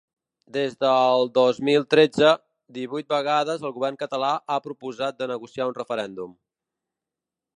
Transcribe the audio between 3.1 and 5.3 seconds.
vegades el govern català ha proposat